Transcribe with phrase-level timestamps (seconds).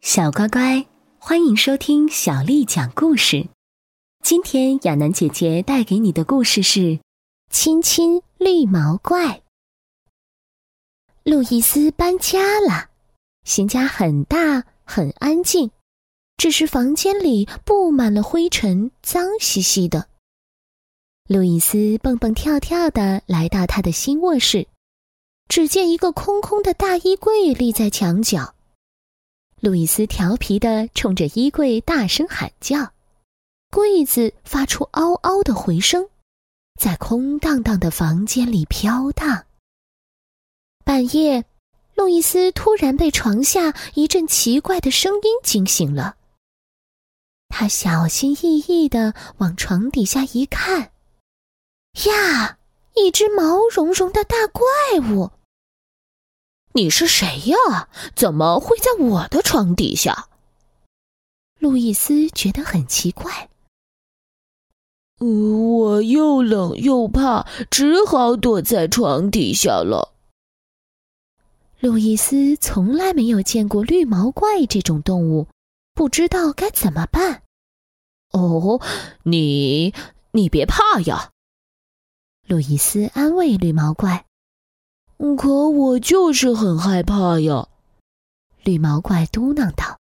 [0.00, 0.86] 小乖乖，
[1.18, 3.48] 欢迎收听小丽讲故事。
[4.22, 6.80] 今天亚楠姐姐带给你的故事是
[7.50, 9.26] 《亲亲绿毛怪》。
[11.24, 12.90] 路易斯搬家了，
[13.44, 15.72] 新家很大很安静，
[16.36, 20.08] 只是房间里布满了灰尘，脏兮兮的。
[21.28, 24.68] 路易斯蹦蹦跳跳的来到他的新卧室，
[25.48, 28.54] 只见一个空空的大衣柜立在墙角。
[29.60, 32.92] 路易斯调皮的冲着衣柜大声喊叫，
[33.70, 36.08] 柜子发出嗷嗷的回声，
[36.80, 39.46] 在空荡荡的房间里飘荡。
[40.84, 41.44] 半夜，
[41.94, 46.16] 路易斯突然被床下一阵奇怪的声音惊醒了。
[47.48, 50.92] 他小心翼翼的往床底下一看，
[52.06, 52.58] 呀，
[52.94, 54.62] 一只毛茸茸的大怪
[55.10, 55.32] 物！
[56.78, 57.88] 你是谁呀？
[58.14, 60.28] 怎么会在我的床底下？
[61.58, 63.48] 路易斯觉得很奇怪。
[65.18, 70.14] 我又冷又怕，只好躲在床底下了。
[71.80, 75.48] 路易斯从来没有见过绿毛怪这种动物，
[75.94, 77.42] 不知道该怎么办。
[78.30, 78.80] 哦，
[79.24, 79.92] 你
[80.30, 81.32] 你别怕呀，
[82.46, 84.26] 路易斯安慰绿毛怪。
[85.36, 87.68] 可我就是很害怕呀，
[88.62, 89.98] 绿毛怪嘟囔道。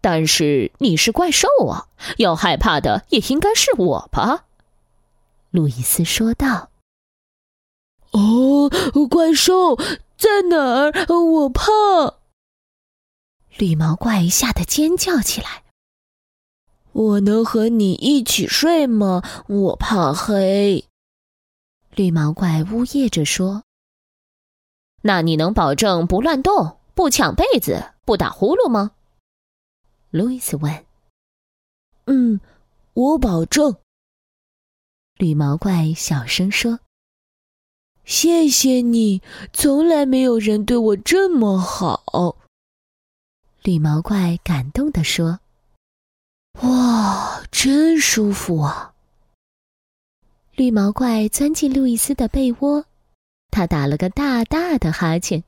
[0.00, 4.46] 但是你是怪兽啊，要害怕的也应该是我吧？
[5.50, 6.70] 路易斯说道。
[8.12, 8.70] 哦，
[9.08, 9.76] 怪兽
[10.16, 10.92] 在哪儿？
[11.12, 11.62] 我怕！
[13.56, 15.64] 绿毛怪吓得尖叫起来。
[16.92, 19.22] 我能和你一起睡吗？
[19.48, 20.84] 我怕黑。
[21.94, 23.64] 绿毛怪呜咽着说。
[25.06, 28.90] 那你能保证不乱动、不抢被子、不打呼噜吗？
[30.10, 30.84] 路易斯问。
[32.06, 32.40] 嗯，
[32.92, 33.76] 我保证。
[35.16, 36.80] 绿毛怪小声说
[38.04, 39.22] ：“谢谢你，
[39.52, 42.36] 从来没有人对我这么好。”
[43.62, 45.38] 绿毛怪感动地说
[46.62, 48.92] ：“哇，真舒服啊！”
[50.56, 52.84] 绿毛怪钻进路易斯的被窝。
[53.56, 55.42] 他打了个大大的哈欠，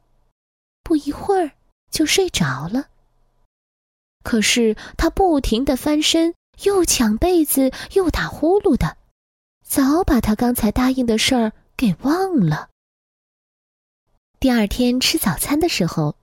[0.82, 1.50] 不一会儿
[1.90, 2.86] 就睡着了。
[4.22, 8.96] 可是他不停的翻身，又抢被子，又打呼噜的，
[9.62, 12.70] 早把他刚才答应的事儿给忘了。
[14.40, 16.16] 第二天吃早餐的时候，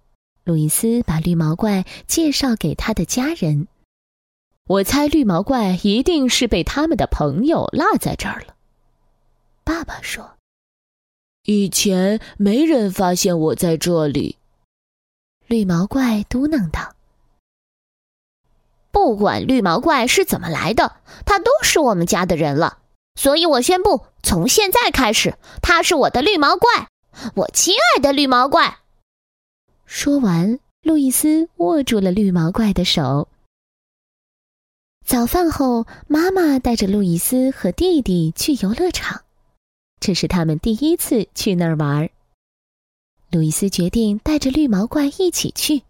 [0.44, 3.68] 路易斯把绿毛怪介绍给他的家人。
[4.66, 8.56] 我猜绿毛怪一定是被他们的朋友落在这儿了。
[9.63, 10.31] 爸爸说。
[11.47, 14.38] 以前没人发现我在这里，
[15.45, 16.95] 绿毛怪嘟囔道
[18.89, 22.79] ：“不管绿毛怪是怎么来的，他都是我们家的人了。
[23.13, 26.89] 所以我宣布，从现在开始，他是我的绿毛怪，
[27.35, 28.79] 我亲爱的绿毛怪。”
[29.85, 33.27] 说完，路易斯握住了绿毛怪的手。
[35.06, 39.25] 早饭后，妈妈带着路易斯和弟弟去游乐场。
[40.05, 42.11] 这是他们第一次去那儿玩。
[43.31, 45.81] 路易斯决定带着绿毛怪一起去。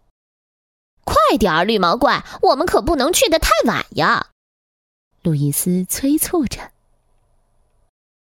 [1.04, 4.28] 快点儿，绿毛怪，我们可不能去的太晚呀！
[5.20, 6.70] 路易斯催促着。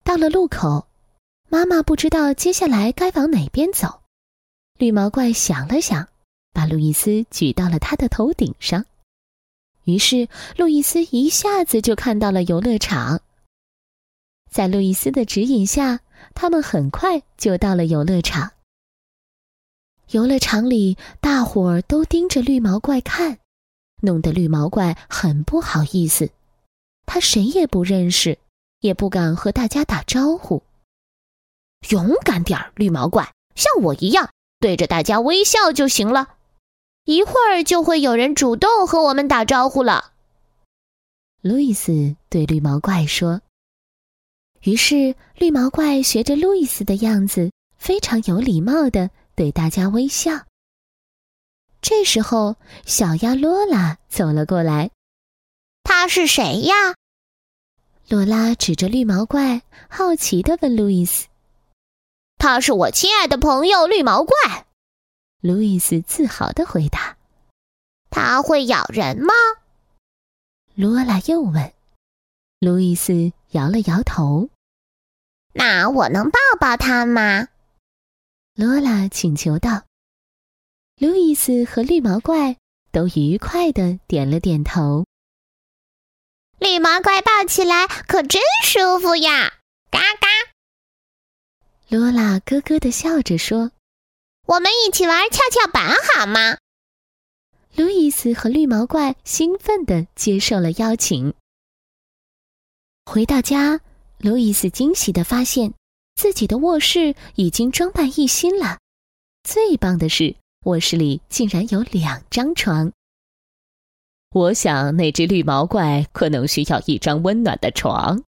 [0.03, 0.85] 到了路口，
[1.47, 4.01] 妈妈不知道接下来该往哪边走。
[4.77, 6.09] 绿毛怪想了想，
[6.51, 8.83] 把路易斯举到了他的头顶上。
[9.85, 13.21] 于是，路易斯一下子就看到了游乐场。
[14.55, 15.99] 在路易斯的指引下，
[16.33, 18.53] 他们很快就到了游乐场。
[20.11, 23.39] 游乐场里，大伙儿都盯着绿毛怪看，
[24.01, 26.29] 弄得绿毛怪很不好意思。
[27.05, 28.39] 他谁也不认识，
[28.79, 30.63] 也不敢和大家打招呼。
[31.89, 34.29] 勇敢点儿，绿毛怪，像我一样，
[34.61, 36.35] 对着大家微笑就行了。
[37.03, 40.13] 一会儿就会有人主动和我们打招呼了。
[41.41, 43.41] 路易斯对绿毛怪说。
[44.65, 50.43] 于是，绿毛怪学着路易斯的样子，非常有礼貌的对大家微笑。
[51.81, 54.89] 这时候，小鸭罗拉走了过来。
[55.83, 56.73] 他是谁呀？
[58.07, 61.27] 罗拉指着绿毛怪，好奇的问路易斯
[62.39, 64.65] ：“他是我亲爱的朋友绿毛怪。”
[65.41, 67.17] 路易斯自豪的回答
[68.09, 69.31] ：“他会咬人吗？”
[70.73, 71.71] 罗拉又问。
[72.59, 74.49] 路易斯摇了摇头。
[75.57, 77.47] 那我能抱抱它吗？
[78.55, 79.85] 罗拉请求道。
[80.97, 82.57] 路易斯和绿毛怪
[82.91, 85.05] 都愉快的点了点头。
[86.59, 89.59] 绿毛怪抱起来可真舒服呀！
[89.89, 90.27] 嘎嘎。
[91.87, 93.71] 罗拉咯咯的笑着说
[94.47, 96.57] ：“我们一起玩跷跷板好吗？”
[97.75, 101.33] 路易斯和绿毛怪兴奋的接受了邀请。
[103.05, 103.81] 回到家，
[104.17, 105.73] 路易斯惊喜地发现
[106.15, 108.79] 自己的卧室已经装扮一新了。
[109.43, 112.91] 最棒的是，卧室里竟然有两张床。
[114.31, 118.23] 我想那只绿毛怪可能需要一张温暖的床。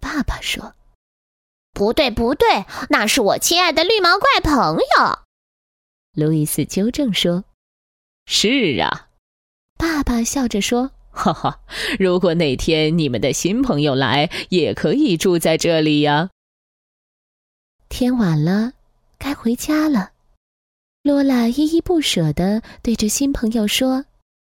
[0.00, 0.74] 爸爸说
[1.72, 5.18] ：“不对，不对，那是我亲爱的绿毛怪朋友。”
[6.14, 7.44] 路易斯纠正说
[8.26, 9.08] ：“是啊。”
[9.78, 11.60] 爸爸笑着说：“哈哈，
[11.98, 16.30] 如果哪天你们的新朋友来，也可以住在这里呀。”
[17.88, 18.72] 天晚了，
[19.18, 20.12] 该回家了。
[21.02, 24.04] 罗拉依依不舍的对着新朋友说。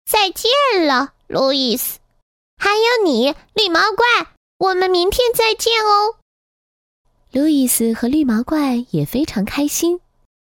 [0.06, 1.98] 再见了，路易斯，
[2.56, 6.16] 还有你，绿毛怪，我们明天再见哦。
[7.30, 10.00] 路易斯和绿毛怪也非常开心，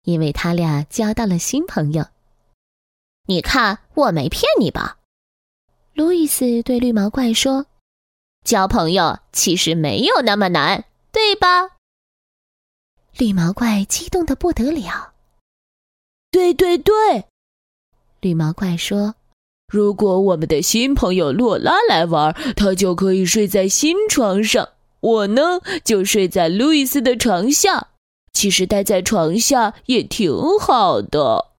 [0.04, 2.04] 因为他俩交到了新朋友。
[3.28, 4.98] 你看，我没骗你吧？
[5.96, 7.64] 路易斯对绿毛怪说
[8.44, 11.70] ：“交朋友其实没有那么难，对吧？”
[13.16, 15.14] 绿毛怪激动的不得了。
[16.30, 17.24] 对对对，
[18.20, 19.14] 绿毛怪说。
[19.72, 24.68] 如果我们的新朋友洛拉来玩，他就可以睡在新床上，
[25.00, 27.88] 我呢就睡在路易斯的床下。
[28.34, 31.52] 其实待在床下也挺好的。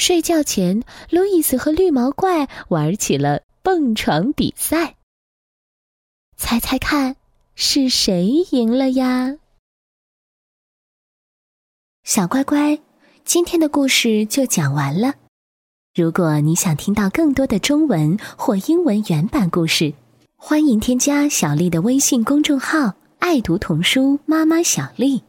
[0.00, 4.96] 睡觉前，路易斯和绿毛怪玩起了蹦床比赛。
[6.38, 7.16] 猜猜看，
[7.54, 9.36] 是谁赢了呀？
[12.02, 12.80] 小乖乖，
[13.26, 15.16] 今天的故事就讲完了。
[15.94, 19.92] 如果你想听到更多的中文或英文原版故事，
[20.34, 25.22] 欢迎添加小丽的微信公众号“爱读童书妈妈小丽”。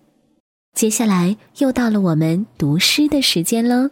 [0.74, 3.89] 接下来又到了我们读诗的时间喽。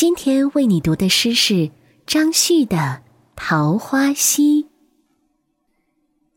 [0.00, 1.72] 今天为你读的诗是
[2.06, 2.76] 张旭的
[3.34, 4.62] 《桃花溪》。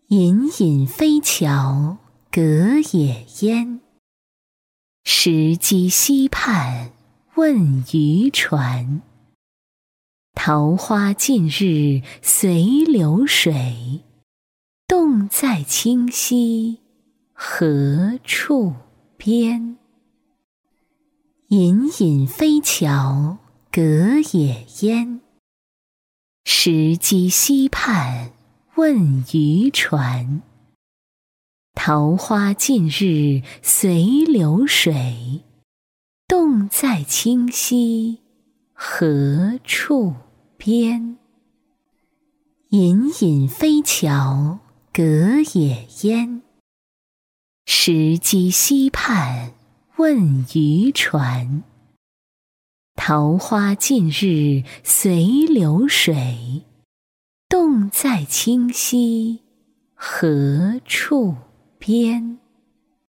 [0.07, 1.99] 隐隐飞桥
[2.31, 2.41] 隔
[2.91, 3.79] 野烟，
[5.03, 6.91] 石矶溪畔
[7.35, 9.03] 问渔船。
[10.33, 14.01] 桃花尽日随流水，
[14.87, 16.79] 洞在清溪
[17.31, 18.73] 何处
[19.17, 19.77] 边？
[21.49, 23.37] 隐隐飞桥
[23.73, 25.21] 隔野烟，
[26.43, 28.33] 石矶溪畔
[28.75, 30.41] 问渔船。
[31.73, 35.43] 桃花尽日随流水，
[36.27, 38.19] 洞在清溪。
[38.73, 40.15] 何处
[40.57, 41.15] 边？
[42.71, 44.59] 隐隐飞桥
[44.91, 46.41] 隔野烟。
[47.65, 49.53] 石矶溪畔
[49.95, 51.63] 问渔船。
[53.03, 56.61] 桃花尽日随流水，
[57.49, 59.41] 洞在清溪
[59.95, 61.35] 何处
[61.79, 62.37] 边？